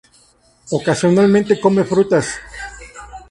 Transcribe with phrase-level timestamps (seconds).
[0.77, 2.25] Ocasionalmente come frutas.